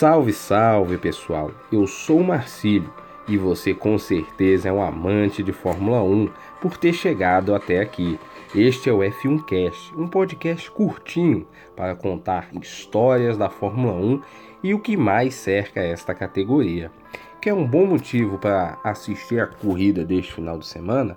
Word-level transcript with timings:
Salve, 0.00 0.32
salve 0.32 0.96
pessoal! 0.96 1.50
Eu 1.70 1.86
sou 1.86 2.20
o 2.20 2.24
Marcílio 2.24 2.90
e 3.28 3.36
você 3.36 3.74
com 3.74 3.98
certeza 3.98 4.70
é 4.70 4.72
um 4.72 4.82
amante 4.82 5.42
de 5.42 5.52
Fórmula 5.52 6.02
1 6.02 6.30
por 6.58 6.78
ter 6.78 6.94
chegado 6.94 7.54
até 7.54 7.80
aqui. 7.80 8.18
Este 8.54 8.88
é 8.88 8.92
o 8.94 9.00
F1 9.00 9.44
Cast, 9.44 9.94
um 9.94 10.08
podcast 10.08 10.70
curtinho 10.70 11.46
para 11.76 11.94
contar 11.94 12.48
histórias 12.62 13.36
da 13.36 13.50
Fórmula 13.50 13.92
1 13.92 14.22
e 14.64 14.72
o 14.72 14.80
que 14.80 14.96
mais 14.96 15.34
cerca 15.34 15.80
esta 15.80 16.14
categoria. 16.14 16.90
Que 17.38 17.50
é 17.50 17.54
um 17.54 17.66
bom 17.66 17.84
motivo 17.84 18.38
para 18.38 18.78
assistir 18.82 19.38
a 19.38 19.48
corrida 19.48 20.02
deste 20.02 20.32
final 20.32 20.58
de 20.58 20.66
semana? 20.66 21.14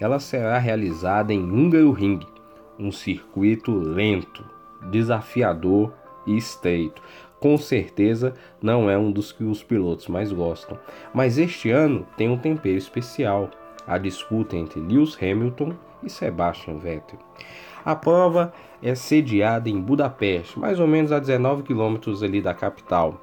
Ela 0.00 0.18
será 0.18 0.58
realizada 0.58 1.32
em 1.32 1.44
Hungaroring, 1.44 2.26
um 2.76 2.90
circuito 2.90 3.70
lento, 3.70 4.44
desafiador 4.90 5.92
estreito. 6.26 7.02
Com 7.38 7.58
certeza 7.58 8.34
não 8.62 8.88
é 8.88 8.96
um 8.96 9.12
dos 9.12 9.30
que 9.30 9.44
os 9.44 9.62
pilotos 9.62 10.08
mais 10.08 10.32
gostam, 10.32 10.78
mas 11.12 11.36
este 11.38 11.70
ano 11.70 12.06
tem 12.16 12.28
um 12.28 12.38
tempero 12.38 12.78
especial: 12.78 13.50
a 13.86 13.98
disputa 13.98 14.56
entre 14.56 14.80
Lewis 14.80 15.16
Hamilton 15.20 15.74
e 16.02 16.10
Sebastian 16.10 16.78
Vettel. 16.78 17.20
A 17.84 17.94
prova 17.94 18.52
é 18.82 18.94
sediada 18.94 19.68
em 19.68 19.78
Budapeste, 19.80 20.58
mais 20.58 20.80
ou 20.80 20.86
menos 20.86 21.12
a 21.12 21.18
19 21.18 21.62
quilômetros 21.62 22.22
ali 22.22 22.40
da 22.42 22.52
capital. 22.52 23.20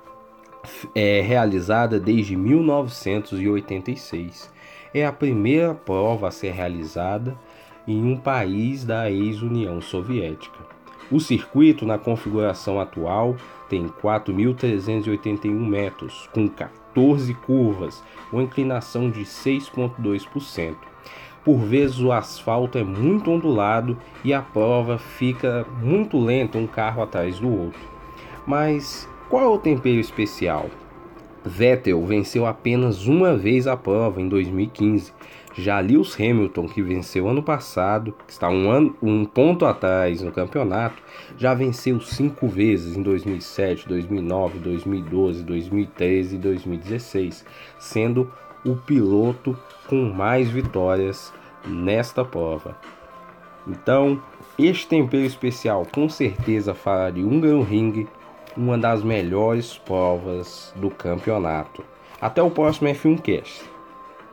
É 0.96 1.20
realizada 1.20 2.00
desde 2.00 2.38
1986. 2.38 4.50
É 4.94 5.06
a 5.06 5.12
primeira 5.12 5.74
prova 5.74 6.30
a 6.30 6.32
ser 6.32 6.52
realizada 6.52 7.38
em 7.86 8.02
um 8.06 8.16
país 8.16 8.86
da 8.86 9.12
ex-União 9.12 9.82
Soviética. 9.82 10.73
O 11.12 11.20
circuito, 11.20 11.86
na 11.86 11.98
configuração 11.98 12.80
atual, 12.80 13.36
tem 13.70 13.88
4.381 13.88 15.52
metros, 15.52 16.30
com 16.34 16.48
14 16.48 17.34
curvas, 17.34 18.04
uma 18.32 18.44
inclinação 18.44 19.10
de 19.10 19.22
6,2%. 19.22 20.76
Por 21.44 21.58
vezes 21.58 22.00
o 22.00 22.12
asfalto 22.12 22.78
é 22.78 22.84
muito 22.84 23.30
ondulado 23.30 23.98
e 24.24 24.34
a 24.34 24.42
prova 24.42 24.98
fica 24.98 25.66
muito 25.82 26.18
lenta, 26.18 26.58
um 26.58 26.66
carro 26.66 27.04
atrás 27.04 27.38
do 27.38 27.52
outro. 27.52 27.82
Mas 28.48 29.10
qual 29.30 29.44
é 29.44 29.48
o 29.48 29.58
tempero 29.58 30.00
especial? 30.00 30.70
Vettel 31.46 32.04
venceu 32.06 32.46
apenas 32.46 33.06
uma 33.06 33.36
vez 33.36 33.68
a 33.68 33.76
prova 33.76 34.22
em 34.22 34.30
2015. 34.30 35.12
Já 35.56 35.80
Lewis 35.80 36.16
Hamilton, 36.20 36.68
que 36.68 36.82
venceu 36.82 37.28
ano 37.28 37.44
passado, 37.44 38.16
que 38.26 38.32
está 38.34 38.50
um, 38.50 38.72
ano, 38.72 38.96
um 39.02 39.24
ponto 39.24 39.66
atrás 39.66 40.22
no 40.22 40.32
campeonato, 40.32 40.96
já 41.38 41.54
venceu 41.54 42.00
cinco 42.00 42.48
vezes 42.48 42.98
em 42.98 43.04
2007, 43.04 43.88
2009, 43.88 44.60
2012, 44.60 45.44
2013 45.44 46.36
e 46.36 46.40
2016, 46.40 47.46
sendo 47.78 48.32
o 48.66 48.76
piloto 48.76 49.56
com 49.88 50.12
mais 50.12 50.50
vitórias 50.50 51.32
nesta 51.68 52.26
prova. 52.26 52.76
Então, 53.68 54.22
este 54.58 54.88
tempero 54.88 55.24
especial 55.24 55.86
com 55.92 56.10
certeza 56.10 56.74
fará 56.74 57.10
de 57.10 57.24
Hungaroring 57.24 58.08
uma 58.56 58.78
das 58.78 59.04
melhores 59.04 59.78
provas 59.78 60.74
do 60.76 60.90
campeonato. 60.90 61.84
Até 62.20 62.42
o 62.42 62.50
próximo 62.50 62.90
F1 62.90 63.22
Cast. 63.22 63.73